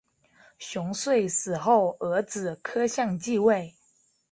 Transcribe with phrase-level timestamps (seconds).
[0.57, 3.75] 熊遂死后儿子柯相继位。